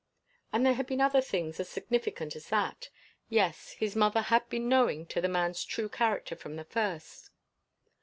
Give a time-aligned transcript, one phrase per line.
[0.51, 2.89] And there had been other things as significant as that.
[3.29, 7.29] Yes; his mother had been knowing to the man's true character from the first.